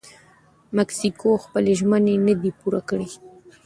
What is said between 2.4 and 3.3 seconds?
دي پوره کړي.